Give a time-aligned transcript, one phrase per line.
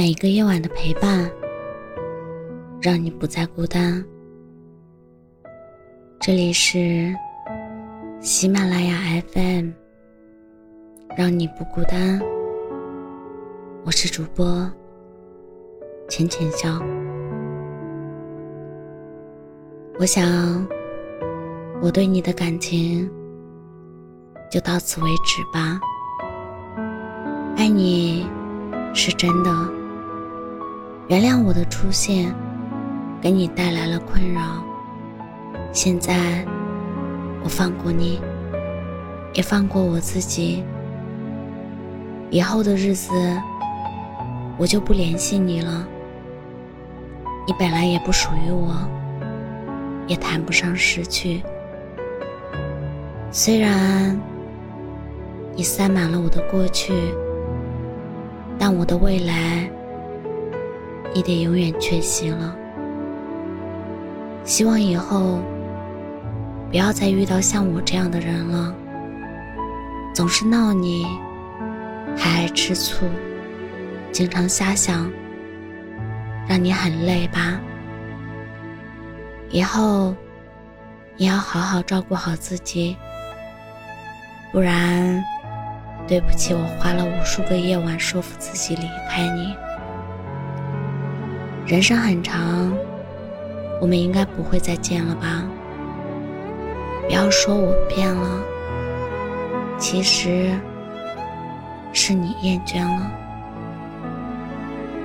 [0.00, 1.30] 每一个夜晚的陪伴，
[2.80, 4.02] 让你不再孤单。
[6.18, 7.14] 这里是
[8.18, 9.68] 喜马拉雅 FM，
[11.18, 12.18] 让你不孤单。
[13.84, 14.72] 我是主播
[16.08, 16.80] 浅浅笑。
[19.98, 20.66] 我想，
[21.82, 23.06] 我对你的感情
[24.50, 25.78] 就到此为止吧。
[27.58, 28.26] 爱你
[28.94, 29.50] 是真的，
[31.10, 32.32] 原谅我的出现
[33.20, 34.40] 给你带来了困扰。
[35.72, 36.46] 现在
[37.42, 38.20] 我放过你，
[39.34, 40.62] 也放过我自己。
[42.30, 43.12] 以后的日子
[44.56, 45.84] 我就不联系你了。
[47.44, 48.76] 你本来也不属于我。
[50.06, 51.42] 也谈不上失去。
[53.32, 54.16] 虽然
[55.56, 56.92] 你塞满了我的过去，
[58.56, 59.68] 但我的未来
[61.14, 62.56] 你得永远缺席了。
[64.44, 65.40] 希望以后
[66.70, 68.74] 不要再遇到像我这样的人了，
[70.14, 71.06] 总是闹你，
[72.16, 73.06] 还爱吃醋，
[74.10, 75.10] 经常瞎想，
[76.48, 77.60] 让你很累吧。
[79.50, 80.14] 以后，
[81.16, 82.96] 你要好好照顾好自己，
[84.52, 85.22] 不然，
[86.08, 89.54] 对不起，我花了无数个夜晚说服自己离开你。
[91.70, 92.76] 人生很长，
[93.80, 95.44] 我们应该不会再见了吧？
[97.06, 98.42] 不要说我变了，
[99.78, 100.50] 其实
[101.92, 103.08] 是你厌倦了。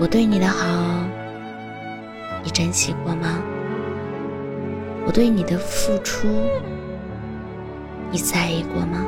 [0.00, 0.66] 我对你的好，
[2.42, 3.42] 你珍惜过吗？
[5.04, 6.26] 我对你的付出，
[8.10, 9.04] 你在意过吗？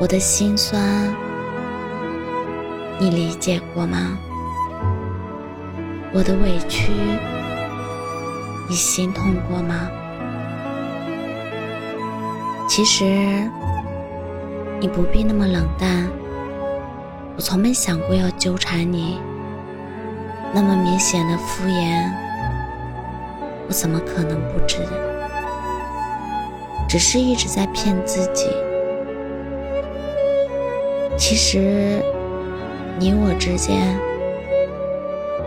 [0.00, 1.14] 我的心酸，
[2.98, 4.18] 你理解过吗？
[6.10, 6.90] 我的委屈，
[8.66, 9.90] 你心痛过吗？
[12.66, 13.04] 其实，
[14.80, 16.08] 你不必那么冷淡。
[17.36, 19.20] 我从没想过要纠缠你，
[20.54, 22.10] 那么明显的敷衍。
[23.68, 24.78] 我怎么可能不知？
[26.88, 28.46] 只是一直在骗自己。
[31.18, 32.02] 其实，
[32.98, 33.94] 你我之间，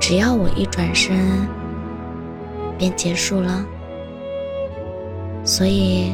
[0.01, 1.47] 只要我一转身，
[2.77, 3.65] 便结束了。
[5.45, 6.13] 所以，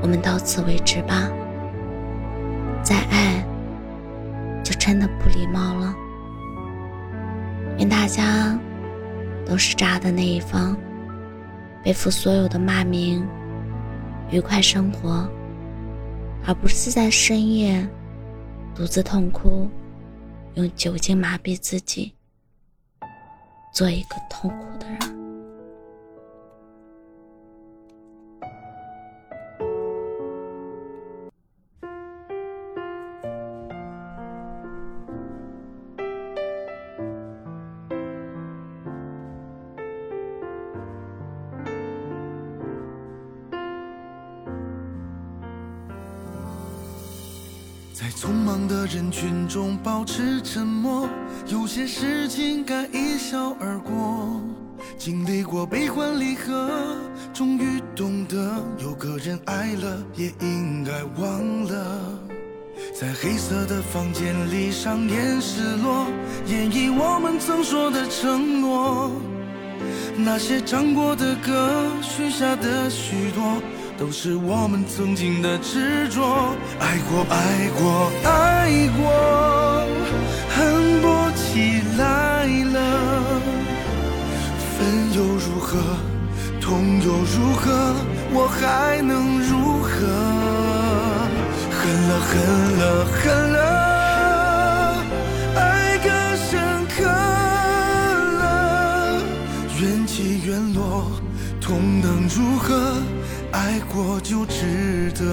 [0.00, 1.28] 我们到此为止吧。
[2.82, 3.44] 再爱，
[4.64, 5.94] 就真的不礼貌了。
[7.78, 8.58] 愿大家。
[9.48, 10.76] 都是渣的那一方，
[11.80, 13.24] 背负所有的骂名，
[14.28, 15.24] 愉快生活，
[16.44, 17.88] 而不是在深夜
[18.74, 19.70] 独自痛哭，
[20.54, 22.12] 用酒精麻痹自己，
[23.76, 25.15] 做一个痛苦的人。
[48.16, 51.06] 匆忙的人群中保持沉默，
[51.48, 54.40] 有些事情该一笑而过。
[54.96, 56.96] 经历过悲欢离合，
[57.34, 62.00] 终于懂得有个人爱了也应该忘了。
[62.98, 66.06] 在黑色的房间里上演失落，
[66.46, 69.10] 演绎我们曾说的承诺。
[70.16, 73.60] 那些唱过的歌，许下的许多。
[73.98, 79.08] 都是我们曾经的执着，爱过，爱过，爱过，
[80.54, 83.40] 恨不起来了。
[84.76, 84.84] 分
[85.14, 85.78] 又如何，
[86.60, 87.94] 痛又如何，
[88.34, 89.88] 我还能如何？
[91.72, 92.34] 恨了，恨
[92.78, 93.58] 了，恨了，
[95.56, 96.06] 爱更
[96.36, 96.52] 深
[96.94, 97.02] 刻
[98.42, 98.44] 了。
[99.80, 101.10] 缘起缘落，
[101.62, 103.00] 痛能如何？
[103.56, 105.24] 爱过就值得。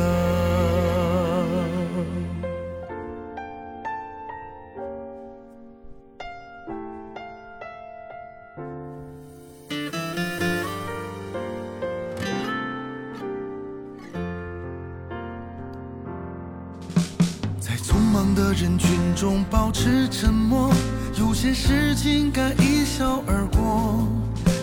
[17.59, 20.71] 在匆忙的人群中保持沉默，
[21.19, 24.07] 有些事情该一笑而过。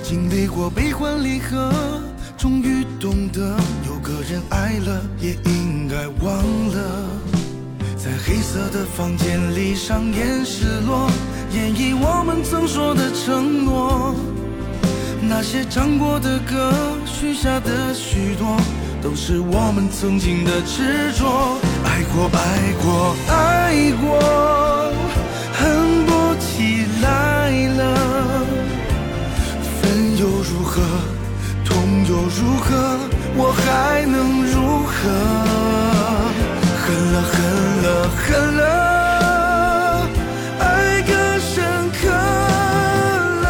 [0.03, 1.71] 经历过悲欢离合。
[2.41, 3.55] 终于懂得，
[3.87, 6.35] 有个人爱了也应该忘
[6.69, 7.05] 了。
[7.99, 11.11] 在黑色的房间里上演失落，
[11.53, 14.15] 演绎我们曾说的承诺。
[15.21, 16.73] 那些唱过的歌，
[17.05, 18.57] 许下的许多，
[19.03, 21.61] 都是我们曾经的执着。
[21.85, 24.19] 爱过，爱过，爱过，
[25.53, 28.47] 恨不起来了。
[29.83, 30.81] 分又如何，
[32.39, 32.69] 如何，
[33.35, 34.93] 我还能如何？
[36.81, 37.35] 恨了，恨
[37.83, 38.63] 了，恨了。
[40.61, 40.63] 爱
[41.03, 41.11] 更
[41.41, 41.51] 深
[42.01, 42.01] 刻
[43.43, 43.45] 了，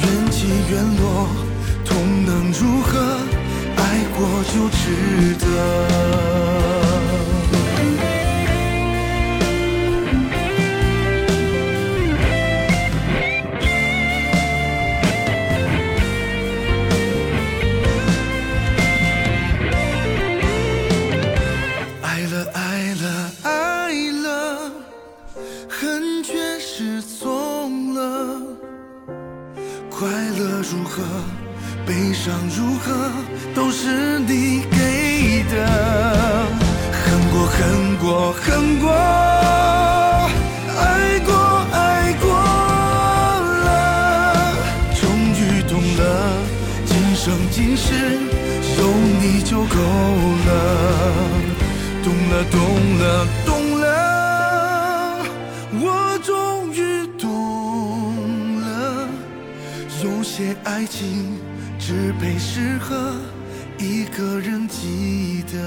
[0.00, 0.38] 缘起
[0.70, 1.04] 缘落，
[1.84, 1.88] 痛
[2.24, 2.92] 能如何？
[3.76, 3.80] 爱
[4.16, 5.99] 过就值得。
[22.20, 24.70] 爱了，爱了，爱了，
[25.70, 28.42] 恨却失踪了。
[29.88, 31.02] 快乐如何，
[31.86, 33.10] 悲伤如何，
[33.54, 35.66] 都是你给的。
[36.92, 38.90] 恨过，恨过，恨过，
[40.78, 41.32] 爱过，
[41.72, 42.28] 爱过
[43.64, 44.54] 了，
[45.00, 45.08] 终
[45.40, 46.36] 于懂了，
[46.84, 47.94] 今生今世
[48.78, 48.86] 有
[49.22, 50.29] 你就够。
[52.30, 52.60] 了，懂
[52.98, 55.24] 了，懂了，
[55.72, 59.08] 我终于懂了。
[60.04, 61.38] 有些爱情
[61.78, 63.14] 只配适合
[63.78, 65.58] 一个人记得。